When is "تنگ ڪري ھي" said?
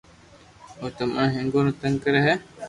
1.81-2.33